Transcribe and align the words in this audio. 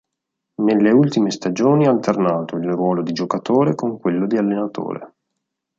Nelle 0.63 0.89
ultime 0.89 1.29
stagioni 1.29 1.85
ha 1.85 1.91
alternato 1.91 2.55
il 2.55 2.65
ruolo 2.71 3.03
di 3.03 3.13
giocatore 3.13 3.75
con 3.75 3.99
quello 3.99 4.25
di 4.25 4.35
allenatore. 4.35 5.13